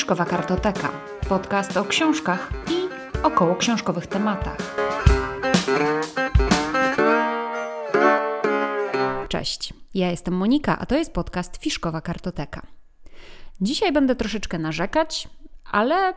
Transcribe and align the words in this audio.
Fiszkowa 0.00 0.24
Kartoteka. 0.24 0.92
Podcast 1.28 1.76
o 1.76 1.84
książkach 1.84 2.52
i 2.70 2.88
około 3.22 3.56
książkowych 3.56 4.06
tematach. 4.06 4.76
Cześć, 9.28 9.74
ja 9.94 10.10
jestem 10.10 10.34
Monika, 10.34 10.78
a 10.78 10.86
to 10.86 10.96
jest 10.96 11.12
podcast 11.12 11.56
Fiszkowa 11.56 12.00
Kartoteka. 12.00 12.62
Dzisiaj 13.60 13.92
będę 13.92 14.16
troszeczkę 14.16 14.58
narzekać, 14.58 15.28
ale 15.70 16.14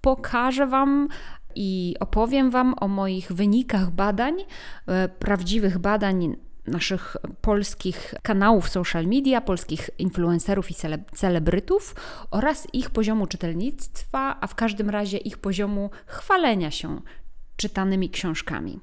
pokażę 0.00 0.66
Wam 0.66 1.08
i 1.54 1.96
opowiem 2.00 2.50
Wam 2.50 2.74
o 2.80 2.88
moich 2.88 3.32
wynikach 3.32 3.90
badań, 3.90 4.34
e, 4.86 5.08
prawdziwych 5.08 5.78
badań 5.78 6.36
naszych 6.66 7.16
polskich 7.40 8.14
kanałów 8.22 8.68
social 8.68 9.06
media, 9.06 9.40
polskich 9.40 9.90
influencerów 9.98 10.70
i 10.70 10.74
celebrytów 11.14 11.94
oraz 12.30 12.66
ich 12.72 12.90
poziomu 12.90 13.26
czytelnictwa, 13.26 14.38
a 14.40 14.46
w 14.46 14.54
każdym 14.54 14.90
razie 14.90 15.18
ich 15.18 15.38
poziomu 15.38 15.90
chwalenia 16.06 16.70
się 16.70 17.00
czytanymi 17.56 18.10
książkami. 18.10 18.80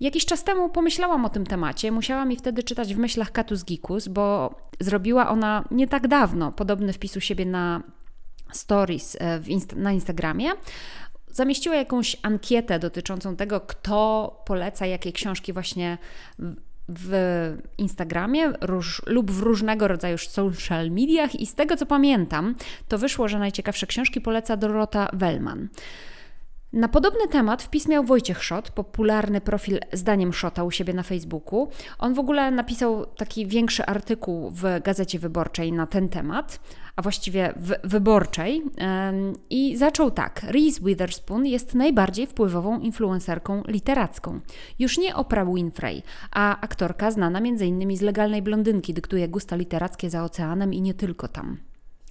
Jakiś 0.00 0.26
czas 0.26 0.44
temu 0.44 0.68
pomyślałam 0.68 1.24
o 1.24 1.28
tym 1.28 1.46
temacie. 1.46 1.92
Musiałam 1.92 2.28
mi 2.28 2.36
wtedy 2.36 2.62
czytać 2.62 2.94
w 2.94 2.98
myślach 2.98 3.32
Katus 3.32 3.64
Gikus, 3.64 4.08
bo 4.08 4.54
zrobiła 4.80 5.28
ona 5.28 5.64
nie 5.70 5.88
tak 5.88 6.08
dawno 6.08 6.52
podobny 6.52 6.92
wpis 6.92 7.16
u 7.16 7.20
siebie 7.20 7.46
na 7.46 7.82
stories 8.52 9.16
e, 9.20 9.40
inst 9.46 9.76
na 9.76 9.92
Instagramie 9.92 10.50
zamieściła 11.34 11.76
jakąś 11.76 12.16
ankietę 12.22 12.78
dotyczącą 12.78 13.36
tego, 13.36 13.60
kto 13.60 14.42
poleca 14.46 14.86
jakie 14.86 15.12
książki 15.12 15.52
właśnie 15.52 15.98
w 16.88 17.12
Instagramie 17.78 18.52
róż, 18.60 19.02
lub 19.06 19.30
w 19.30 19.40
różnego 19.40 19.88
rodzaju 19.88 20.18
social 20.18 20.90
mediach 20.90 21.34
i 21.34 21.46
z 21.46 21.54
tego 21.54 21.76
co 21.76 21.86
pamiętam, 21.86 22.54
to 22.88 22.98
wyszło, 22.98 23.28
że 23.28 23.38
najciekawsze 23.38 23.86
książki 23.86 24.20
poleca 24.20 24.56
Dorota 24.56 25.08
Wellman. 25.12 25.68
Na 26.74 26.88
podobny 26.88 27.28
temat 27.28 27.62
wpis 27.62 27.88
miał 27.88 28.04
Wojciech 28.04 28.44
Szot, 28.44 28.70
popularny 28.70 29.40
profil 29.40 29.78
zdaniem 29.92 30.32
Szota 30.32 30.64
u 30.64 30.70
siebie 30.70 30.94
na 30.94 31.02
Facebooku. 31.02 31.68
On 31.98 32.14
w 32.14 32.18
ogóle 32.18 32.50
napisał 32.50 33.06
taki 33.06 33.46
większy 33.46 33.86
artykuł 33.86 34.50
w 34.50 34.62
Gazecie 34.84 35.18
Wyborczej 35.18 35.72
na 35.72 35.86
ten 35.86 36.08
temat, 36.08 36.60
a 36.96 37.02
właściwie 37.02 37.54
w 37.56 37.88
Wyborczej 37.88 38.62
i 39.50 39.76
zaczął 39.76 40.10
tak. 40.10 40.42
Reese 40.42 40.80
Witherspoon 40.80 41.46
jest 41.46 41.74
najbardziej 41.74 42.26
wpływową 42.26 42.80
influencerką 42.80 43.62
literacką. 43.68 44.40
Już 44.78 44.98
nie 44.98 45.16
Oprah 45.16 45.54
Winfrey, 45.54 46.02
a 46.30 46.60
aktorka 46.60 47.10
znana 47.10 47.38
m.in. 47.38 47.96
z 47.96 48.00
Legalnej 48.00 48.42
Blondynki 48.42 48.94
dyktuje 48.94 49.28
gusta 49.28 49.56
literackie 49.56 50.10
za 50.10 50.24
oceanem 50.24 50.74
i 50.74 50.80
nie 50.80 50.94
tylko 50.94 51.28
tam. 51.28 51.58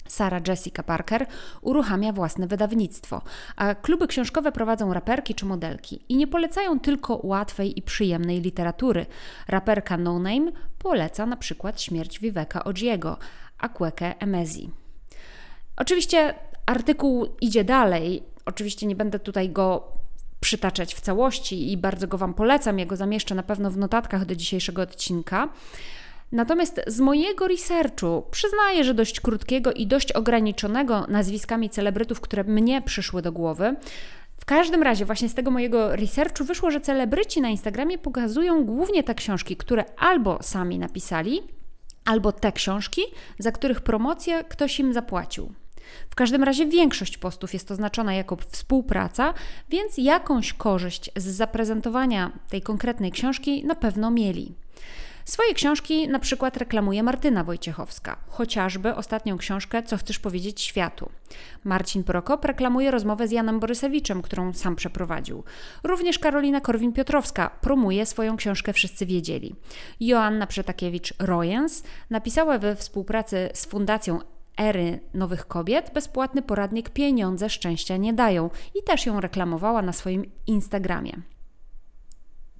Sara 0.08 0.40
Jessica 0.48 0.82
Parker 0.82 1.26
uruchamia 1.60 2.12
własne 2.12 2.46
wydawnictwo, 2.46 3.22
a 3.56 3.74
kluby 3.74 4.06
książkowe 4.06 4.52
prowadzą 4.52 4.94
raperki 4.94 5.34
czy 5.34 5.46
modelki 5.46 6.00
i 6.08 6.16
nie 6.16 6.26
polecają 6.26 6.80
tylko 6.80 7.20
łatwej 7.22 7.78
i 7.78 7.82
przyjemnej 7.82 8.40
literatury. 8.40 9.06
Raperka 9.48 9.96
No 9.96 10.18
Name 10.18 10.52
poleca 10.78 11.26
na 11.26 11.36
przykład 11.36 11.80
Śmierć 11.80 12.20
Viveka 12.20 12.64
Odziego, 12.64 13.18
a 13.58 13.68
Kweke 13.68 14.18
Emezi. 14.18 14.70
Oczywiście 15.76 16.34
artykuł 16.66 17.26
idzie 17.40 17.64
dalej, 17.64 18.22
oczywiście 18.44 18.86
nie 18.86 18.96
będę 18.96 19.18
tutaj 19.18 19.50
go 19.50 19.92
przytaczać 20.40 20.94
w 20.94 21.00
całości 21.00 21.72
i 21.72 21.76
bardzo 21.76 22.08
go 22.08 22.18
Wam 22.18 22.34
polecam, 22.34 22.78
ja 22.78 22.86
go 22.86 22.96
zamieszczę 22.96 23.34
na 23.34 23.42
pewno 23.42 23.70
w 23.70 23.76
notatkach 23.76 24.24
do 24.24 24.36
dzisiejszego 24.36 24.82
odcinka. 24.82 25.48
Natomiast 26.34 26.80
z 26.86 27.00
mojego 27.00 27.48
researchu 27.48 28.24
przyznaję, 28.30 28.84
że 28.84 28.94
dość 28.94 29.20
krótkiego 29.20 29.72
i 29.72 29.86
dość 29.86 30.12
ograniczonego 30.12 31.06
nazwiskami 31.08 31.70
celebrytów, 31.70 32.20
które 32.20 32.44
mnie 32.44 32.82
przyszły 32.82 33.22
do 33.22 33.32
głowy, 33.32 33.76
w 34.36 34.44
każdym 34.44 34.82
razie, 34.82 35.04
właśnie 35.04 35.28
z 35.28 35.34
tego 35.34 35.50
mojego 35.50 35.96
researchu 35.96 36.44
wyszło, 36.44 36.70
że 36.70 36.80
celebryci 36.80 37.40
na 37.40 37.48
Instagramie 37.48 37.98
pokazują 37.98 38.64
głównie 38.64 39.02
te 39.02 39.14
książki, 39.14 39.56
które 39.56 39.84
albo 39.96 40.38
sami 40.42 40.78
napisali, 40.78 41.42
albo 42.04 42.32
te 42.32 42.52
książki, 42.52 43.02
za 43.38 43.52
których 43.52 43.80
promocję 43.80 44.44
ktoś 44.48 44.80
im 44.80 44.92
zapłacił. 44.92 45.52
W 46.10 46.14
każdym 46.14 46.42
razie 46.42 46.66
większość 46.66 47.18
postów 47.18 47.54
jest 47.54 47.70
oznaczona 47.70 48.14
jako 48.14 48.36
współpraca, 48.36 49.34
więc 49.68 49.98
jakąś 49.98 50.52
korzyść 50.52 51.10
z 51.16 51.26
zaprezentowania 51.26 52.32
tej 52.48 52.62
konkretnej 52.62 53.12
książki 53.12 53.64
na 53.64 53.74
pewno 53.74 54.10
mieli. 54.10 54.54
Swoje 55.24 55.54
książki 55.54 56.08
na 56.08 56.18
przykład 56.18 56.56
reklamuje 56.56 57.02
Martyna 57.02 57.44
Wojciechowska, 57.44 58.16
chociażby 58.28 58.94
ostatnią 58.94 59.38
książkę 59.38 59.82
Co 59.82 59.96
chcesz 59.96 60.18
powiedzieć 60.18 60.60
światu. 60.60 61.10
Marcin 61.64 62.04
Prokop 62.04 62.44
reklamuje 62.44 62.90
rozmowę 62.90 63.28
z 63.28 63.30
Janem 63.30 63.60
Borysewiczem, 63.60 64.22
którą 64.22 64.52
sam 64.52 64.76
przeprowadził. 64.76 65.44
Również 65.82 66.18
Karolina 66.18 66.60
Korwin-Piotrowska 66.60 67.50
promuje 67.60 68.06
swoją 68.06 68.36
książkę 68.36 68.72
Wszyscy 68.72 69.06
wiedzieli. 69.06 69.54
Joanna 70.00 70.46
Przetakiewicz-Rojens 70.46 71.84
napisała 72.10 72.58
we 72.58 72.76
współpracy 72.76 73.48
z 73.54 73.66
Fundacją 73.66 74.18
Ery 74.60 75.00
Nowych 75.14 75.46
Kobiet 75.46 75.90
bezpłatny 75.94 76.42
poradnik 76.42 76.90
Pieniądze 76.90 77.50
szczęścia 77.50 77.96
nie 77.96 78.12
dają 78.12 78.50
i 78.74 78.82
też 78.82 79.06
ją 79.06 79.20
reklamowała 79.20 79.82
na 79.82 79.92
swoim 79.92 80.30
Instagramie. 80.46 81.33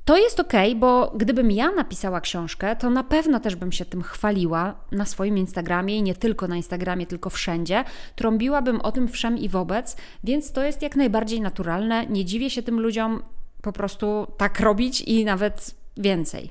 To 0.04 0.16
jest 0.16 0.40
ok, 0.40 0.52
bo 0.76 1.12
gdybym 1.16 1.50
ja 1.50 1.70
napisała 1.70 2.20
książkę, 2.20 2.76
to 2.76 2.90
na 2.90 3.04
pewno 3.04 3.40
też 3.40 3.56
bym 3.56 3.72
się 3.72 3.84
tym 3.84 4.02
chwaliła 4.02 4.74
na 4.92 5.04
swoim 5.04 5.38
Instagramie 5.38 5.98
i 5.98 6.02
nie 6.02 6.14
tylko 6.14 6.48
na 6.48 6.56
Instagramie, 6.56 7.06
tylko 7.06 7.30
wszędzie. 7.30 7.84
Trąbiłabym 8.16 8.80
o 8.80 8.92
tym 8.92 9.08
wszem 9.08 9.38
i 9.38 9.48
wobec, 9.48 9.96
więc 10.24 10.52
to 10.52 10.62
jest 10.62 10.82
jak 10.82 10.96
najbardziej 10.96 11.40
naturalne. 11.40 12.06
Nie 12.06 12.24
dziwię 12.24 12.50
się 12.50 12.62
tym 12.62 12.80
ludziom 12.80 13.22
po 13.62 13.72
prostu 13.72 14.26
tak 14.36 14.60
robić 14.60 15.00
i 15.00 15.24
nawet 15.24 15.74
więcej. 15.96 16.50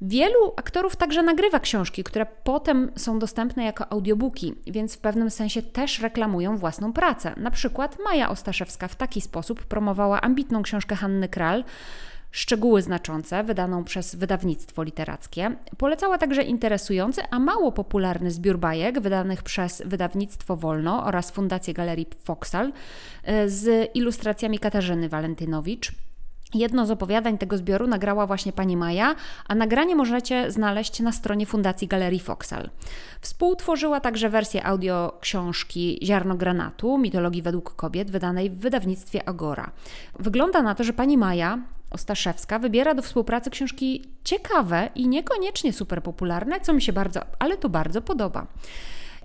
Wielu 0.00 0.52
aktorów 0.56 0.96
także 0.96 1.22
nagrywa 1.22 1.60
książki, 1.60 2.04
które 2.04 2.26
potem 2.44 2.92
są 2.96 3.18
dostępne 3.18 3.64
jako 3.64 3.92
audiobooki, 3.92 4.54
więc 4.66 4.96
w 4.96 4.98
pewnym 4.98 5.30
sensie 5.30 5.62
też 5.62 6.00
reklamują 6.00 6.56
własną 6.56 6.92
pracę. 6.92 7.34
Na 7.36 7.50
przykład 7.50 7.98
Maja 8.04 8.30
Ostaszewska 8.30 8.88
w 8.88 8.96
taki 8.96 9.20
sposób 9.20 9.64
promowała 9.64 10.20
ambitną 10.20 10.62
książkę 10.62 10.96
Hanny 10.96 11.28
Kral, 11.28 11.64
Szczegóły 12.32 12.82
znaczące, 12.82 13.44
wydaną 13.44 13.84
przez 13.84 14.14
wydawnictwo 14.14 14.82
literackie. 14.82 15.56
Polecała 15.78 16.18
także 16.18 16.42
interesujący, 16.42 17.22
a 17.30 17.38
mało 17.38 17.72
popularny 17.72 18.30
zbiór 18.30 18.58
bajek, 18.58 19.00
wydanych 19.00 19.42
przez 19.42 19.82
wydawnictwo 19.86 20.56
Wolno 20.56 21.04
oraz 21.04 21.30
Fundację 21.30 21.74
Galerii 21.74 22.06
Foksal 22.24 22.72
e, 23.24 23.48
z 23.48 23.90
ilustracjami 23.94 24.58
Katarzyny 24.58 25.08
Walentynowicz. 25.08 25.92
Jedno 26.54 26.86
z 26.86 26.90
opowiadań 26.90 27.38
tego 27.38 27.56
zbioru 27.58 27.86
nagrała 27.86 28.26
właśnie 28.26 28.52
pani 28.52 28.76
Maja, 28.76 29.14
a 29.48 29.54
nagranie 29.54 29.96
możecie 29.96 30.50
znaleźć 30.50 31.00
na 31.00 31.12
stronie 31.12 31.46
Fundacji 31.46 31.88
Galerii 31.88 32.20
Foksal. 32.20 32.70
Współtworzyła 33.20 34.00
także 34.00 34.30
wersję 34.30 34.66
audio 34.66 35.18
książki 35.20 35.98
Ziarno 36.02 36.34
Granatu, 36.34 36.98
mitologii 36.98 37.42
według 37.42 37.76
kobiet, 37.76 38.10
wydanej 38.10 38.50
w 38.50 38.58
wydawnictwie 38.58 39.28
Agora. 39.28 39.70
Wygląda 40.18 40.62
na 40.62 40.74
to, 40.74 40.84
że 40.84 40.92
pani 40.92 41.18
Maja 41.18 41.58
Ostaszewska 41.90 42.58
wybiera 42.58 42.94
do 42.94 43.02
współpracy 43.02 43.50
książki 43.50 44.04
ciekawe 44.24 44.88
i 44.94 45.08
niekoniecznie 45.08 45.72
super 45.72 46.02
popularne, 46.02 46.60
co 46.60 46.72
mi 46.72 46.82
się 46.82 46.92
bardzo, 46.92 47.20
ale 47.38 47.56
to 47.56 47.68
bardzo 47.68 48.02
podoba. 48.02 48.46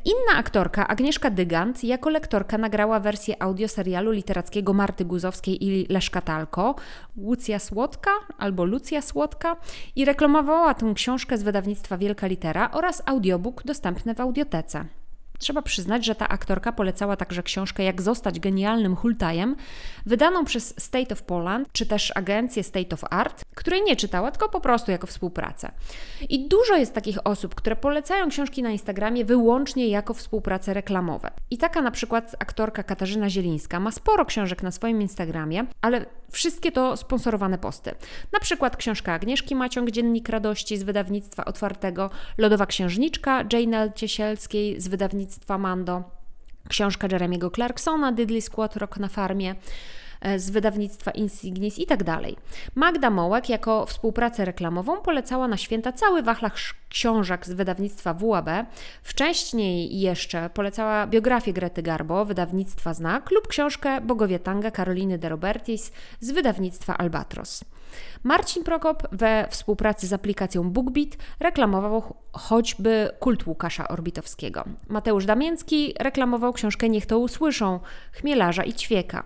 Inna 0.05 0.37
aktorka, 0.39 0.87
Agnieszka 0.87 1.29
Dygant, 1.29 1.83
jako 1.83 2.09
lektorka 2.09 2.57
nagrała 2.57 2.99
wersję 2.99 3.41
audio 3.41 3.67
serialu 3.67 4.11
literackiego 4.11 4.73
Marty 4.73 5.05
Guzowskiej 5.05 5.63
i 5.63 5.85
Leszka 5.89 6.21
Talko, 6.21 6.75
Lucja 7.17 7.59
Słodka 7.59 8.11
albo 8.37 8.65
Lucja 8.65 9.01
Słodka 9.01 9.55
i 9.95 10.05
reklamowała 10.05 10.73
tę 10.73 10.93
książkę 10.95 11.37
z 11.37 11.43
wydawnictwa 11.43 11.97
Wielka 11.97 12.27
Litera 12.27 12.71
oraz 12.71 13.03
audiobook 13.05 13.63
dostępny 13.63 14.15
w 14.15 14.21
audiotece. 14.21 14.85
Trzeba 15.39 15.61
przyznać, 15.61 16.05
że 16.05 16.15
ta 16.15 16.27
aktorka 16.27 16.71
polecała 16.71 17.15
także 17.15 17.43
książkę 17.43 17.83
Jak 17.83 18.01
zostać 18.01 18.39
genialnym 18.39 18.95
hultajem, 18.95 19.55
wydaną 20.05 20.45
przez 20.45 20.73
State 20.77 21.13
of 21.13 21.23
Poland, 21.23 21.67
czy 21.71 21.85
też 21.85 22.11
agencję 22.15 22.63
State 22.63 22.93
of 22.93 23.03
Art, 23.09 23.45
której 23.57 23.83
nie 23.83 23.95
czytała, 23.95 24.31
tylko 24.31 24.49
po 24.49 24.59
prostu 24.59 24.91
jako 24.91 25.07
współpracę. 25.07 25.71
I 26.29 26.47
dużo 26.47 26.75
jest 26.75 26.93
takich 26.93 27.17
osób, 27.23 27.55
które 27.55 27.75
polecają 27.75 28.29
książki 28.29 28.63
na 28.63 28.69
Instagramie 28.69 29.25
wyłącznie 29.25 29.87
jako 29.87 30.13
współprace 30.13 30.73
reklamowe. 30.73 31.31
I 31.51 31.57
taka 31.57 31.81
na 31.81 31.91
przykład 31.91 32.35
aktorka 32.39 32.83
Katarzyna 32.83 33.29
Zielińska 33.29 33.79
ma 33.79 33.91
sporo 33.91 34.25
książek 34.25 34.63
na 34.63 34.71
swoim 34.71 35.01
Instagramie, 35.01 35.65
ale 35.81 36.05
wszystkie 36.31 36.71
to 36.71 36.97
sponsorowane 36.97 37.57
posty. 37.57 37.91
Na 38.33 38.39
przykład 38.39 38.77
książka 38.77 39.13
Agnieszki 39.13 39.55
Maciąg, 39.55 39.91
Dziennik 39.91 40.29
Radości 40.29 40.77
z 40.77 40.83
wydawnictwa 40.83 41.45
Otwartego, 41.45 42.09
Lodowa 42.37 42.65
Księżniczka 42.65 43.43
Jane 43.53 43.77
L. 43.77 43.91
Ciesielskiej 43.95 44.81
z 44.81 44.87
wydawnictwa 44.87 45.57
Mando, 45.57 46.03
książka 46.69 47.07
Jeremiego 47.11 47.51
Clarksona, 47.51 48.11
Diddley 48.11 48.41
Squad, 48.41 48.75
Rok 48.75 48.97
na 48.97 49.07
farmie, 49.07 49.55
z 50.37 50.49
wydawnictwa 50.49 51.11
Insignis 51.11 51.79
i 51.79 51.85
tak 51.85 52.03
dalej. 52.03 52.37
Magda 52.75 53.09
Mołek 53.09 53.49
jako 53.49 53.85
współpracę 53.85 54.45
reklamową 54.45 55.01
polecała 55.01 55.47
na 55.47 55.57
święta 55.57 55.91
cały 55.91 56.23
wachlarz 56.23 56.75
książek 56.89 57.45
z 57.45 57.51
wydawnictwa 57.51 58.13
WAB. 58.13 58.49
Wcześniej 59.03 59.99
jeszcze 59.99 60.49
polecała 60.49 61.07
biografię 61.07 61.53
Grety 61.53 61.83
Garbo, 61.83 62.25
wydawnictwa 62.25 62.93
Znak 62.93 63.31
lub 63.31 63.47
książkę 63.47 64.01
Bogowie 64.01 64.39
Tanga 64.39 64.71
Karoliny 64.71 65.17
de 65.17 65.29
Robertis 65.29 65.91
z 66.19 66.31
wydawnictwa 66.31 66.97
Albatros. 66.97 67.63
Marcin 68.23 68.63
Prokop 68.63 69.07
we 69.11 69.47
współpracy 69.49 70.07
z 70.07 70.13
aplikacją 70.13 70.71
BookBeat 70.71 71.09
reklamował 71.39 72.15
choćby 72.31 73.09
kult 73.19 73.47
Łukasza 73.47 73.87
Orbitowskiego. 73.87 74.63
Mateusz 74.87 75.25
Damięcki 75.25 75.93
reklamował 75.99 76.53
książkę 76.53 76.89
Niech 76.89 77.05
to 77.05 77.19
usłyszą 77.19 77.79
Chmielarza 78.11 78.63
i 78.63 78.73
Ćwieka. 78.73 79.23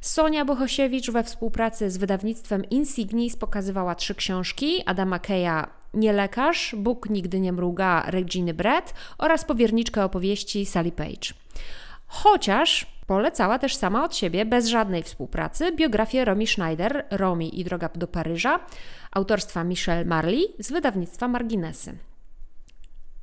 Sonia 0.00 0.44
Bohosiewicz 0.44 1.10
we 1.10 1.24
współpracy 1.24 1.90
z 1.90 1.96
wydawnictwem 1.96 2.64
Insignis 2.70 3.36
pokazywała 3.36 3.94
trzy 3.94 4.14
książki 4.14 4.82
Adama 4.86 5.18
Keja 5.18 5.66
nie 5.94 6.12
lekarz, 6.12 6.74
Bóg 6.78 7.10
nigdy 7.10 7.40
nie 7.40 7.52
mruga 7.52 8.04
Reginy 8.06 8.54
Brett 8.54 8.94
oraz 9.18 9.44
powierniczkę 9.44 10.04
opowieści 10.04 10.66
Sally 10.66 10.92
Page. 10.92 11.34
Chociaż 12.22 12.86
polecała 13.06 13.58
też 13.58 13.76
sama 13.76 14.04
od 14.04 14.16
siebie, 14.16 14.44
bez 14.44 14.66
żadnej 14.66 15.02
współpracy, 15.02 15.72
biografię 15.72 16.24
Romy 16.24 16.46
Schneider, 16.46 17.04
Romi 17.10 17.60
i 17.60 17.64
droga 17.64 17.88
do 17.94 18.06
Paryża, 18.06 18.60
autorstwa 19.12 19.64
Michelle 19.64 20.04
Marley 20.04 20.48
z 20.58 20.72
wydawnictwa 20.72 21.28
Marginesy. 21.28 21.98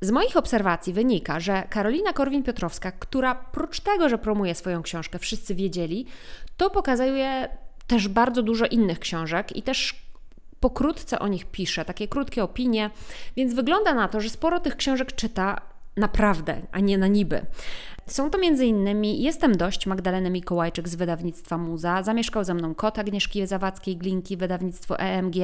Z 0.00 0.10
moich 0.10 0.36
obserwacji 0.36 0.92
wynika, 0.92 1.40
że 1.40 1.62
Karolina 1.70 2.12
Korwin-Piotrowska, 2.12 2.92
która 2.98 3.34
prócz 3.34 3.80
tego, 3.80 4.08
że 4.08 4.18
promuje 4.18 4.54
swoją 4.54 4.82
książkę, 4.82 5.18
wszyscy 5.18 5.54
wiedzieli, 5.54 6.06
to 6.56 6.70
pokazuje 6.70 7.48
też 7.86 8.08
bardzo 8.08 8.42
dużo 8.42 8.66
innych 8.66 8.98
książek 8.98 9.56
i 9.56 9.62
też 9.62 9.94
pokrótce 10.60 11.18
o 11.18 11.28
nich 11.28 11.44
pisze, 11.44 11.84
takie 11.84 12.08
krótkie 12.08 12.44
opinie, 12.44 12.90
więc 13.36 13.54
wygląda 13.54 13.94
na 13.94 14.08
to, 14.08 14.20
że 14.20 14.30
sporo 14.30 14.60
tych 14.60 14.76
książek 14.76 15.12
czyta 15.12 15.60
naprawdę, 15.96 16.62
a 16.72 16.80
nie 16.80 16.98
na 16.98 17.06
niby. 17.06 17.46
Są 18.06 18.30
to 18.30 18.38
m.in. 18.38 19.04
Jestem 19.04 19.56
dość 19.56 19.86
Magdaleny 19.86 20.30
Mikołajczyk 20.30 20.88
z 20.88 20.94
wydawnictwa 20.94 21.58
Muza, 21.58 22.02
Zamieszkał 22.02 22.44
ze 22.44 22.54
mną 22.54 22.74
kot 22.74 22.98
Agnieszki 22.98 23.46
Zawadzkiej-Glinki, 23.46 24.36
wydawnictwo 24.36 24.98
EMG, 24.98 25.34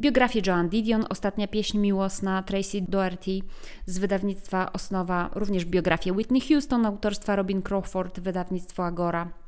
biografię 0.00 0.42
Joan 0.46 0.68
Didion, 0.68 1.04
Ostatnia 1.10 1.48
pieśń 1.48 1.78
miłosna 1.78 2.42
Tracy 2.42 2.80
Doherty 2.88 3.40
z 3.86 3.98
wydawnictwa 3.98 4.72
Osnowa, 4.72 5.30
również 5.34 5.64
biografię 5.64 6.12
Whitney 6.12 6.40
Houston, 6.40 6.86
autorstwa 6.86 7.36
Robin 7.36 7.62
Crawford, 7.62 8.20
wydawnictwo 8.20 8.84
Agora. 8.84 9.47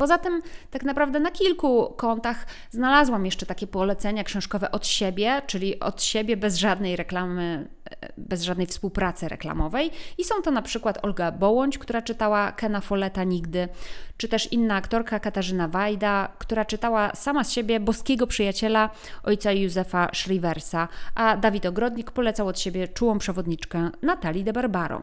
Poza 0.00 0.18
tym, 0.18 0.42
tak 0.70 0.82
naprawdę 0.82 1.20
na 1.20 1.30
kilku 1.30 1.94
kontach 1.96 2.46
znalazłam 2.70 3.24
jeszcze 3.24 3.46
takie 3.46 3.66
polecenia 3.66 4.24
książkowe 4.24 4.70
od 4.70 4.86
siebie, 4.86 5.42
czyli 5.46 5.80
od 5.80 6.02
siebie 6.02 6.36
bez 6.36 6.56
żadnej 6.56 6.96
reklamy, 6.96 7.68
e, 7.90 8.12
bez 8.18 8.42
żadnej 8.42 8.66
współpracy 8.66 9.28
reklamowej. 9.28 9.90
I 10.18 10.24
są 10.24 10.34
to 10.42 10.50
na 10.50 10.62
przykład 10.62 11.04
Olga 11.04 11.32
Bołądź, 11.32 11.78
która 11.78 12.02
czytała 12.02 12.52
Kena 12.52 12.80
Folletta 12.80 13.24
nigdy, 13.24 13.68
czy 14.16 14.28
też 14.28 14.52
inna 14.52 14.74
aktorka 14.74 15.20
Katarzyna 15.20 15.68
Wajda, 15.68 16.28
która 16.38 16.64
czytała 16.64 17.14
sama 17.14 17.44
z 17.44 17.52
siebie 17.52 17.80
boskiego 17.80 18.26
przyjaciela 18.26 18.90
ojca 19.22 19.52
Józefa 19.52 20.08
Shriversa, 20.14 20.88
a 21.14 21.36
Dawid 21.36 21.66
Ogrodnik 21.66 22.10
polecał 22.10 22.48
od 22.48 22.60
siebie 22.60 22.88
czułą 22.88 23.18
przewodniczkę 23.18 23.90
Natalii 24.02 24.44
de 24.44 24.52
Barbaro. 24.52 25.02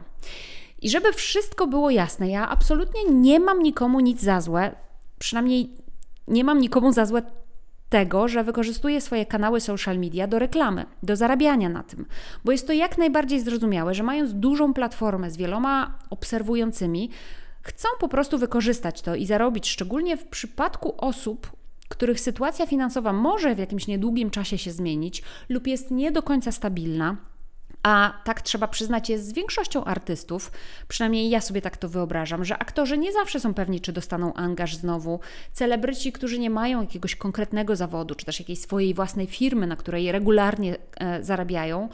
I 0.82 0.90
żeby 0.90 1.14
wszystko 1.14 1.68
było 1.68 1.90
jasne, 1.90 2.30
ja 2.30 2.50
absolutnie 2.50 3.06
nie 3.12 3.40
mam 3.40 3.64
nikomu 3.64 4.00
nic 4.00 4.22
za 4.22 4.42
złe, 4.42 4.87
przynajmniej 5.19 5.69
nie 6.28 6.44
mam 6.44 6.60
nikomu 6.60 6.94
za 6.94 7.06
złe 7.06 7.22
tego, 7.90 8.28
że 8.28 8.44
wykorzystuje 8.44 9.02
swoje 9.02 9.25
kanały 9.25 9.62
social 9.62 10.00
media 10.00 10.28
do 10.28 10.40
reklamy, 10.40 10.86
do 11.04 11.16
zarabiania 11.16 11.69
na 11.69 11.84
tym, 11.84 12.06
bo 12.46 12.52
jest 12.52 12.68
to 12.68 12.74
jak 12.74 12.98
najbardziej 12.98 13.42
zrozumiałe, 13.42 13.94
że 13.94 14.04
mając 14.04 14.34
dużą 14.34 14.74
platformę 14.74 15.31
z 15.31 15.38
wieloma 15.38 16.00
obserwującymi, 16.10 17.10
chcą 17.62 17.88
po 18.00 18.08
prostu 18.08 18.38
wykorzystać 18.38 19.02
to 19.02 19.16
i 19.16 19.25
zarobić, 19.25 19.69
szczególnie 19.69 20.18
w 20.18 20.28
przypadku 20.28 20.96
osób, 20.98 21.52
których 21.90 22.19
sytuacja 22.19 22.66
finansowa 22.66 23.14
może 23.14 23.56
w 23.56 23.60
jakimś 23.60 23.88
niedługim 23.88 24.30
czasie 24.30 24.58
się 24.58 24.72
zmienić 24.72 25.24
lub 25.50 25.68
jest 25.68 25.92
nie 25.92 26.12
do 26.12 26.24
końca 26.24 26.52
stabilna 26.52 27.18
a 27.84 28.14
tak 28.24 28.42
trzeba 28.42 28.68
przyznać, 28.68 29.10
jest 29.10 29.28
z 29.28 29.34
większością 29.34 29.84
artystów, 29.84 30.52
przynajmniej 30.88 31.30
ja 31.30 31.42
sobie 31.42 31.62
tak 31.62 31.78
to 31.78 31.90
wyobrażam, 31.90 32.46
że 32.46 32.58
aktorzy 32.58 32.98
nie 32.98 33.12
zawsze 33.12 33.40
są 33.40 33.54
pewni, 33.54 33.82
czy 33.82 33.94
dostaną 33.94 34.34
angaż 34.34 34.76
znowu. 34.76 35.20
Celebryci, 35.54 36.12
którzy 36.12 36.40
nie 36.40 36.50
mają 36.50 36.82
jakiegoś 36.82 37.16
konkretnego 37.16 37.76
zawodu, 37.76 38.16
czy 38.16 38.26
też 38.26 38.40
jakiejś 38.40 38.60
swojej 38.60 38.94
własnej 38.94 39.28
firmy, 39.28 39.68
na 39.68 39.76
której 39.76 40.12
regularnie 40.12 40.76
e, 40.98 41.24
zarabiają, 41.24 41.90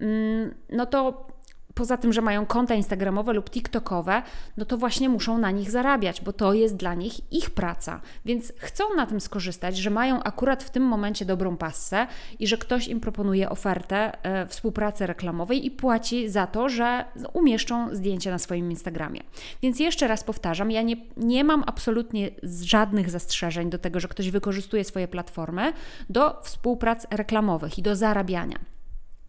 mm, 0.00 0.54
no 0.70 0.86
to 0.86 1.26
poza 1.74 1.96
tym, 1.96 2.12
że 2.12 2.20
mają 2.20 2.46
konta 2.46 2.74
Instagramowe 2.74 3.32
lub 3.32 3.50
TikTokowe, 3.50 4.22
no 4.56 4.64
to 4.64 4.78
właśnie 4.78 5.08
muszą 5.08 5.38
na 5.38 5.50
nich 5.50 5.70
zarabiać, 5.70 6.20
bo 6.20 6.32
to 6.32 6.54
jest 6.54 6.76
dla 6.76 6.94
nich 6.94 7.32
ich 7.32 7.50
praca. 7.50 8.00
Więc 8.24 8.52
chcą 8.58 8.84
na 8.96 9.06
tym 9.06 9.20
skorzystać, 9.20 9.76
że 9.76 9.90
mają 9.90 10.22
akurat 10.22 10.62
w 10.62 10.70
tym 10.70 10.82
momencie 10.82 11.24
dobrą 11.24 11.56
passę 11.56 12.06
i 12.38 12.46
że 12.46 12.58
ktoś 12.58 12.88
im 12.88 13.00
proponuje 13.00 13.50
ofertę 13.50 14.12
e, 14.22 14.46
współpracy 14.46 15.06
reklamowej 15.06 15.66
i 15.66 15.70
płaci 15.70 16.28
za 16.28 16.46
to, 16.46 16.68
że 16.68 17.04
umieszczą 17.32 17.94
zdjęcie 17.94 18.30
na 18.30 18.38
swoim 18.38 18.70
Instagramie. 18.70 19.20
Więc 19.62 19.80
jeszcze 19.80 20.08
raz 20.08 20.24
powtarzam, 20.24 20.70
ja 20.70 20.82
nie, 20.82 20.96
nie 21.16 21.44
mam 21.44 21.64
absolutnie 21.66 22.30
żadnych 22.62 23.10
zastrzeżeń 23.10 23.70
do 23.70 23.78
tego, 23.78 24.00
że 24.00 24.08
ktoś 24.08 24.30
wykorzystuje 24.30 24.84
swoje 24.84 25.08
platformy 25.08 25.72
do 26.10 26.40
współprac 26.42 27.06
reklamowych 27.10 27.78
i 27.78 27.82
do 27.82 27.96
zarabiania 27.96 28.73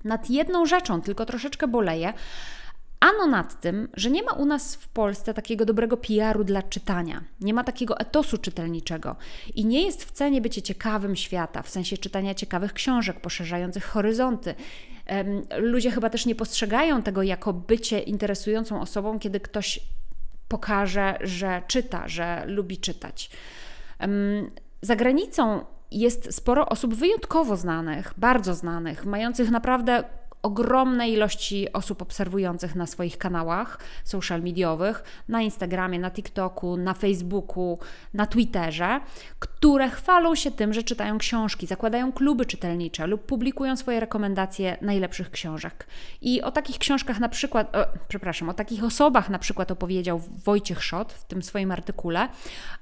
nad 0.06 0.30
jedną 0.30 0.66
rzeczą, 0.66 1.02
tylko 1.02 1.26
troszeczkę 1.26 1.68
boleję. 1.68 2.14
Ano 3.00 3.28
nad 3.28 3.62
tym, 3.62 3.88
że 3.94 4.12
nie 4.12 4.24
ma 4.24 4.32
u 4.32 4.46
nas 4.46 4.76
w 4.76 4.88
Polsce 4.88 5.34
takiego 5.34 5.66
dobrego 5.66 5.98
PR-u 5.98 6.44
dla 6.44 6.64
czytania, 6.64 7.24
nie 7.42 7.54
ma 7.54 7.64
takiego 7.64 8.00
etosu 8.00 8.38
czytelniczego 8.38 9.16
i 9.56 9.66
nie 9.66 9.86
jest 9.86 10.06
w 10.06 10.12
cenie 10.12 10.42
bycie 10.42 10.62
ciekawym 10.62 11.16
świata, 11.16 11.62
w 11.62 11.70
sensie 11.70 11.98
czytania 11.98 12.34
ciekawych 12.34 12.74
książek, 12.74 13.20
poszerzających 13.20 13.86
horyzonty. 13.86 14.56
Ludzie 15.58 15.92
chyba 15.92 16.10
też 16.10 16.26
nie 16.26 16.36
postrzegają 16.36 17.02
tego 17.02 17.24
jako 17.24 17.54
bycie 17.54 18.00
interesującą 18.00 18.82
osobą, 18.82 19.20
kiedy 19.20 19.40
ktoś 19.40 19.80
pokaże, 20.48 21.18
że 21.22 21.62
czyta, 21.68 22.08
że 22.08 22.44
lubi 22.48 22.78
czytać. 22.78 23.30
Za 24.82 24.96
granicą 24.96 25.66
jest 25.92 26.36
sporo 26.36 26.70
osób 26.70 26.94
wyjątkowo 26.94 27.58
znanych, 27.58 28.14
bardzo 28.18 28.54
znanych, 28.54 29.06
mających 29.06 29.52
naprawdę 29.52 30.04
ogromne 30.46 31.10
ilości 31.10 31.74
osób 31.74 32.02
obserwujących 32.02 32.76
na 32.76 32.88
swoich 32.88 33.18
kanałach 33.18 33.80
social 34.04 34.42
mediowych, 34.42 35.04
na 35.28 35.42
Instagramie, 35.42 36.00
na 36.00 36.12
TikToku, 36.12 36.78
na 36.78 36.94
Facebooku, 36.94 37.80
na 38.14 38.26
Twitterze, 38.26 39.00
które 39.40 39.90
chwalą 39.90 40.36
się 40.36 40.52
tym, 40.52 40.74
że 40.74 40.84
czytają 40.84 41.18
książki, 41.18 41.68
zakładają 41.68 42.12
kluby 42.12 42.46
czytelnicze 42.46 43.08
lub 43.08 43.26
publikują 43.26 43.78
swoje 43.78 44.00
rekomendacje 44.00 44.78
najlepszych 44.82 45.32
książek. 45.32 45.88
I 46.22 46.42
o 46.42 46.52
takich 46.52 46.78
książkach 46.78 47.20
na 47.20 47.30
przykład, 47.30 47.72
przepraszam, 48.08 48.50
o 48.50 48.54
takich 48.54 48.84
osobach 48.84 49.30
na 49.30 49.40
przykład 49.40 49.72
opowiedział 49.72 50.22
Wojciech 50.46 50.84
Szot 50.84 51.14
w 51.14 51.26
tym 51.26 51.44
swoim 51.44 51.72
artykule. 51.72 52.30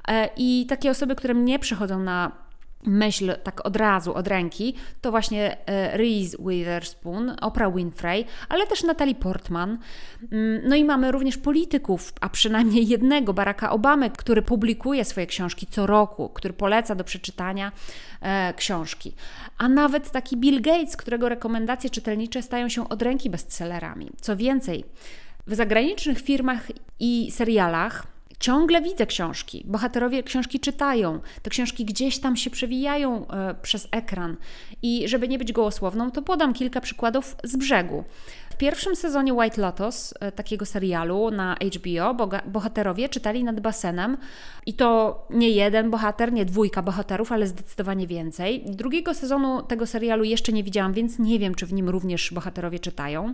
E, 0.08 0.30
I 0.38 0.66
takie 0.70 0.92
osoby, 0.92 1.16
które 1.16 1.34
mnie 1.34 1.60
przychodzą 1.60 2.00
na 2.00 2.43
myśl 2.86 3.36
tak 3.44 3.66
od 3.66 3.76
razu, 3.76 4.14
od 4.14 4.28
ręki, 4.28 4.76
to 5.02 5.12
właśnie 5.12 5.68
e, 5.68 5.98
Reese 5.98 6.36
Witherspoon, 6.40 7.36
Oprah 7.42 7.76
Winfrey, 7.76 8.26
ale 8.50 8.68
też 8.68 8.84
Natalie 8.84 9.16
Portman. 9.16 9.78
Mm, 10.32 10.62
no 10.70 10.76
i 10.76 10.84
mamy 10.84 11.12
również 11.12 11.38
polityków, 11.38 12.14
a 12.22 12.30
przynajmniej 12.30 12.88
jednego, 12.88 13.34
Baracka 13.34 13.72
Obamy, 13.72 14.10
który 14.10 14.42
publikuje 14.42 15.06
swoje 15.06 15.28
książki 15.28 15.68
co 15.68 15.88
roku, 15.88 16.30
który 16.30 16.54
poleca 16.54 16.96
do 16.96 17.04
przeczytania 17.04 17.72
e, 18.22 18.54
książki. 18.54 19.14
A 19.58 19.70
nawet 19.70 20.12
taki 20.12 20.38
Bill 20.38 20.62
Gates, 20.62 20.98
którego 20.98 21.30
rekomendacje 21.30 21.90
czytelnicze 21.90 22.42
stają 22.42 22.70
się 22.70 22.90
od 22.90 23.02
ręki 23.02 23.30
bestsellerami. 23.30 24.10
Co 24.22 24.38
więcej, 24.38 24.84
w 25.48 25.56
zagranicznych 25.56 26.22
firmach 26.22 26.68
i 27.00 27.32
serialach 27.32 28.13
Ciągle 28.44 28.82
widzę 28.82 29.06
książki. 29.06 29.64
Bohaterowie 29.66 30.24
książki 30.24 30.60
czytają. 30.60 31.20
Te 31.42 31.50
książki 31.50 31.86
gdzieś 31.86 32.20
tam 32.20 32.36
się 32.36 32.50
przewijają 32.50 33.28
e, 33.28 33.56
przez 33.62 33.88
ekran. 33.92 34.38
I 34.82 35.08
żeby 35.08 35.28
nie 35.28 35.38
być 35.38 35.52
gołosłowną, 35.52 36.12
to 36.12 36.22
podam 36.22 36.54
kilka 36.54 36.82
przykładów 36.82 37.36
z 37.44 37.56
brzegu. 37.56 38.04
W 38.50 38.58
pierwszym 38.58 38.96
sezonie 38.96 39.34
White 39.34 39.62
Lotus, 39.62 40.14
e, 40.20 40.32
takiego 40.32 40.66
serialu 40.66 41.32
na 41.32 41.56
HBO, 41.78 42.16
bohaterowie 42.46 43.10
czytali 43.10 43.44
nad 43.44 43.60
basenem 43.60 44.18
i 44.66 44.74
to 44.74 45.20
nie 45.30 45.50
jeden 45.50 45.92
bohater, 45.92 46.34
nie 46.34 46.46
dwójka 46.46 46.82
bohaterów, 46.82 47.32
ale 47.32 47.48
zdecydowanie 47.48 48.08
więcej. 48.08 48.64
Drugiego 48.66 49.14
sezonu 49.14 49.62
tego 49.62 49.88
serialu 49.88 50.24
jeszcze 50.24 50.54
nie 50.54 50.64
widziałam, 50.64 50.94
więc 50.94 51.20
nie 51.20 51.40
wiem, 51.40 51.56
czy 51.56 51.66
w 51.66 51.74
nim 51.74 51.90
również 51.90 52.34
bohaterowie 52.34 52.80
czytają. 52.80 53.34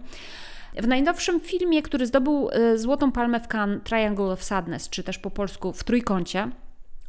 W 0.81 0.87
najnowszym 0.87 1.39
filmie, 1.39 1.81
który 1.81 2.05
zdobył 2.05 2.49
y, 2.49 2.79
Złotą 2.79 3.11
Palmę 3.11 3.39
w 3.39 3.47
Cannes, 3.47 3.83
Triangle 3.83 4.25
of 4.25 4.43
Sadness, 4.43 4.89
czy 4.89 5.03
też 5.03 5.17
po 5.17 5.31
polsku 5.31 5.73
w 5.73 5.83
Trójkącie, 5.83 6.49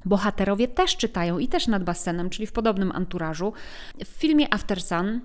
Bohaterowie 0.04 0.68
też 0.68 0.96
czytają 0.96 1.38
i 1.38 1.48
też 1.48 1.66
nad 1.66 1.84
basenem, 1.84 2.30
czyli 2.30 2.46
w 2.46 2.52
podobnym 2.52 2.92
anturażu. 2.92 3.52
W 4.04 4.08
filmie 4.08 4.54
After 4.54 4.82
Sun 4.82 5.20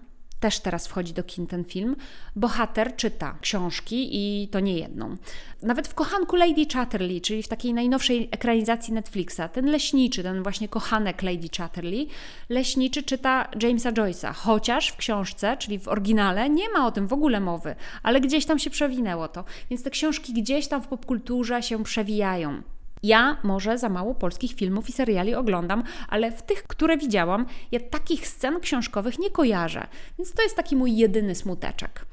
też 0.46 0.60
teraz 0.60 0.88
wchodzi 0.88 1.14
do 1.14 1.24
kin 1.24 1.48
ten 1.48 1.64
film, 1.64 1.96
bohater 2.36 2.96
czyta 2.96 3.38
książki 3.42 4.10
i 4.12 4.48
to 4.48 4.60
nie 4.60 4.74
jedną. 4.74 5.18
Nawet 5.62 5.88
w 5.88 5.94
kochanku 5.94 6.36
Lady 6.36 6.66
Chatterley, 6.74 7.22
czyli 7.22 7.44
w 7.44 7.48
takiej 7.48 7.74
najnowszej 7.74 8.30
ekranizacji 8.32 8.94
Netflixa, 8.94 9.42
ten 9.54 9.66
leśniczy, 9.66 10.24
ten 10.24 10.44
właśnie 10.44 10.68
kochanek 10.68 11.24
Lady 11.24 11.50
Chatterley, 11.58 12.08
leśniczy 12.50 13.04
czyta 13.04 13.50
Jamesa 13.62 13.92
Joyce'a, 13.92 14.34
chociaż 14.34 14.90
w 14.90 14.98
książce, 14.98 15.58
czyli 15.58 15.80
w 15.80 15.88
oryginale, 15.88 16.50
nie 16.50 16.70
ma 16.70 16.88
o 16.88 16.92
tym 16.92 17.08
w 17.08 17.14
ogóle 17.14 17.40
mowy, 17.40 17.76
ale 18.04 18.22
gdzieś 18.22 18.46
tam 18.46 18.60
się 18.60 18.70
przewinęło 18.70 19.28
to. 19.28 19.44
Więc 19.70 19.84
te 19.84 19.90
książki 19.90 20.34
gdzieś 20.34 20.68
tam 20.68 20.82
w 20.82 20.88
popkulturze 20.88 21.64
się 21.64 21.84
przewijają. 21.84 22.62
Ja 23.04 23.38
może 23.44 23.78
za 23.78 23.90
mało 23.90 24.16
polskich 24.16 24.54
filmów 24.54 24.90
i 24.90 24.92
seriali 24.92 25.36
oglądam, 25.36 25.84
ale 26.10 26.32
w 26.32 26.42
tych, 26.42 26.64
które 26.64 26.98
widziałam, 26.98 27.46
ja 27.72 27.80
takich 27.80 28.28
scen 28.28 28.60
książkowych 28.60 29.20
nie 29.20 29.32
kojarzę. 29.32 29.88
Więc 30.18 30.34
to 30.34 30.44
jest 30.44 30.56
taki 30.56 30.76
mój 30.76 30.98
jedyny 30.98 31.36
smuteczek. 31.36 32.06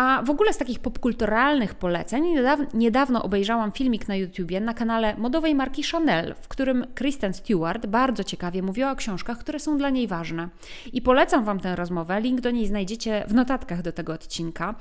A 0.00 0.22
w 0.22 0.30
ogóle 0.30 0.52
z 0.52 0.56
takich 0.56 0.78
popkulturalnych 0.78 1.74
poleceń 1.74 2.24
niedawno 2.74 3.22
obejrzałam 3.22 3.72
filmik 3.72 4.08
na 4.08 4.16
YouTubie 4.16 4.60
na 4.60 4.74
kanale 4.74 5.16
modowej 5.16 5.54
marki 5.54 5.82
Chanel, 5.82 6.34
w 6.40 6.48
którym 6.48 6.86
Kristen 6.94 7.34
Stewart 7.34 7.86
bardzo 7.86 8.24
ciekawie 8.24 8.62
mówiła 8.62 8.90
o 8.90 8.96
książkach, 8.96 9.38
które 9.38 9.60
są 9.60 9.78
dla 9.78 9.90
niej 9.90 10.08
ważne. 10.08 10.48
I 10.92 11.02
polecam 11.02 11.44
Wam 11.44 11.60
tę 11.60 11.76
rozmowę, 11.76 12.20
link 12.20 12.40
do 12.40 12.50
niej 12.50 12.66
znajdziecie 12.66 13.24
w 13.28 13.34
notatkach 13.34 13.82
do 13.82 13.92
tego 13.92 14.12
odcinka. 14.12 14.74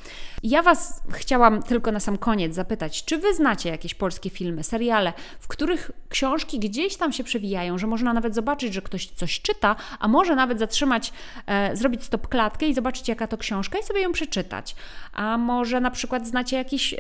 Ja 0.43 0.63
Was 0.63 1.03
chciałam 1.09 1.63
tylko 1.63 1.91
na 1.91 1.99
sam 1.99 2.17
koniec 2.17 2.55
zapytać, 2.55 3.05
czy 3.05 3.17
Wy 3.17 3.33
znacie 3.33 3.69
jakieś 3.69 3.95
polskie 3.95 4.29
filmy, 4.29 4.63
seriale, 4.63 5.13
w 5.39 5.47
których 5.47 5.91
książki 6.09 6.59
gdzieś 6.59 6.97
tam 6.97 7.13
się 7.13 7.23
przewijają, 7.23 7.77
że 7.77 7.88
można 7.88 8.13
nawet 8.13 8.35
zobaczyć, 8.35 8.73
że 8.73 8.81
ktoś 8.81 9.07
coś 9.07 9.41
czyta, 9.41 9.75
a 9.99 10.07
może 10.07 10.35
nawet 10.35 10.59
zatrzymać, 10.59 11.13
e, 11.47 11.75
zrobić 11.75 12.03
stop 12.03 12.27
klatkę 12.27 12.65
i 12.65 12.73
zobaczyć 12.73 13.07
jaka 13.07 13.27
to 13.27 13.38
książka 13.38 13.79
i 13.79 13.83
sobie 13.83 14.01
ją 14.01 14.11
przeczytać. 14.11 14.75
A 15.13 15.38
może 15.38 15.80
na 15.80 15.92
przykład 15.92 16.28
znacie 16.28 16.58
jakichś 16.58 16.94
y, 16.94 16.98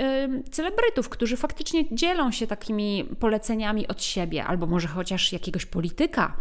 celebrytów, 0.51 1.09
którzy 1.09 1.37
faktycznie 1.37 1.95
dzielą 1.95 2.31
się 2.31 2.47
takimi 2.47 3.09
poleceniami 3.19 3.87
od 3.87 4.03
siebie, 4.03 4.45
albo 4.45 4.65
może 4.65 4.87
chociaż 4.87 5.33
jakiegoś 5.33 5.65
polityka, 5.65 6.33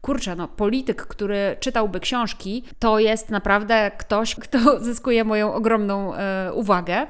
kurczę, 0.00 0.36
no, 0.36 0.48
polityk, 0.48 1.06
który 1.06 1.56
czytałby 1.60 2.00
książki, 2.00 2.62
to 2.78 2.98
jest 2.98 3.30
naprawdę 3.30 3.90
ktoś, 3.98 4.34
kto 4.34 4.58
zyskuje 4.84 5.24
moją 5.24 5.54
ogromną 5.54 6.14
e, 6.14 6.52
uwagę. 6.52 7.06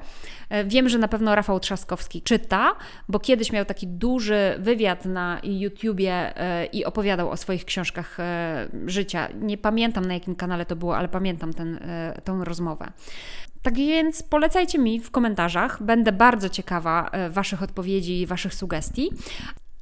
E, 0.49 0.65
wiem, 0.65 0.89
że 0.89 0.99
na 0.99 1.09
pewno 1.09 1.35
Rafał 1.35 1.61
Trzaskowski 1.61 2.23
czyta, 2.23 2.77
bo 3.09 3.19
kiedyś 3.19 3.53
miał 3.53 3.65
taki 3.65 3.87
duży 3.87 4.57
wywiad 4.59 5.05
na 5.05 5.41
YouTubie 5.43 6.13
e, 6.13 6.67
i 6.67 6.85
opowiadał 6.85 7.31
o 7.31 7.37
swoich 7.37 7.65
książkach 7.65 8.21
e, 8.21 8.69
życia. 8.87 9.29
Nie 9.41 9.59
pamiętam 9.59 10.05
na 10.05 10.15
jakim 10.15 10.35
kanale 10.35 10.67
to 10.67 10.77
było, 10.77 10.97
ale 10.97 11.09
pamiętam 11.09 11.55
ten, 11.55 11.79
tą 12.25 12.45
rozmowę. 12.45 12.93
Tak 13.63 13.75
więc 13.75 14.23
polecajcie 14.23 14.79
mi 14.79 15.01
w 15.01 15.11
komentarzach. 15.11 15.83
Będę 15.83 16.13
bardzo 16.13 16.49
ciekawa 16.49 17.11
Waszych 17.31 17.63
odpowiedzi 17.63 18.21
i 18.21 18.27
Waszych 18.27 18.55
sugestii. 18.55 19.11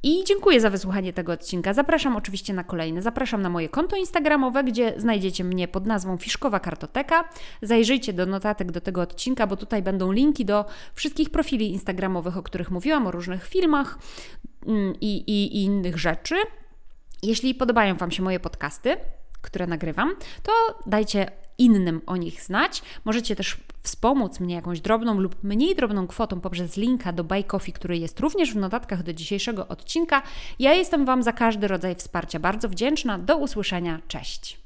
I 0.07 0.23
dziękuję 0.23 0.61
za 0.61 0.69
wysłuchanie 0.69 1.13
tego 1.13 1.31
odcinka. 1.31 1.73
Zapraszam 1.73 2.15
oczywiście 2.15 2.53
na 2.53 2.63
kolejny. 2.63 3.01
Zapraszam 3.01 3.41
na 3.41 3.49
moje 3.49 3.69
konto 3.69 3.95
Instagramowe, 3.95 4.63
gdzie 4.63 4.93
znajdziecie 4.97 5.43
mnie 5.43 5.67
pod 5.67 5.85
nazwą 5.85 6.17
Fiszkowa 6.17 6.59
Kartoteka. 6.59 7.29
Zajrzyjcie 7.61 8.13
do 8.13 8.25
notatek 8.25 8.71
do 8.71 8.81
tego 8.81 9.01
odcinka, 9.01 9.47
bo 9.47 9.57
tutaj 9.57 9.83
będą 9.83 10.11
linki 10.11 10.45
do 10.45 10.65
wszystkich 10.93 11.29
profili 11.29 11.71
Instagramowych, 11.71 12.37
o 12.37 12.43
których 12.43 12.71
mówiłam, 12.71 13.07
o 13.07 13.11
różnych 13.11 13.47
filmach 13.47 13.99
mm, 14.67 14.93
i, 15.01 15.15
i, 15.17 15.57
i 15.57 15.63
innych 15.63 15.97
rzeczy. 15.97 16.35
Jeśli 17.23 17.55
podobają 17.55 17.95
Wam 17.95 18.11
się 18.11 18.23
moje 18.23 18.39
podcasty, 18.39 18.97
które 19.41 19.67
nagrywam, 19.67 20.15
to 20.43 20.51
dajcie 20.85 21.31
innym 21.57 22.01
o 22.05 22.17
nich 22.17 22.41
znać. 22.41 22.81
Możecie 23.05 23.35
też 23.35 23.57
wspomóc 23.83 24.39
mnie 24.39 24.55
jakąś 24.55 24.81
drobną 24.81 25.19
lub 25.19 25.43
mniej 25.43 25.75
drobną 25.75 26.07
kwotą 26.07 26.41
poprzez 26.41 26.77
linka 26.77 27.13
do 27.13 27.23
Buy 27.23 27.43
Coffee, 27.43 27.73
który 27.73 27.97
jest 27.97 28.19
również 28.19 28.53
w 28.53 28.55
notatkach 28.55 29.03
do 29.03 29.13
dzisiejszego 29.13 29.67
odcinka. 29.67 30.21
Ja 30.59 30.73
jestem 30.73 31.05
Wam 31.05 31.23
za 31.23 31.31
każdy 31.31 31.67
rodzaj 31.67 31.95
wsparcia 31.95 32.39
bardzo 32.39 32.69
wdzięczna. 32.69 33.17
Do 33.17 33.37
usłyszenia. 33.37 33.99
Cześć. 34.07 34.59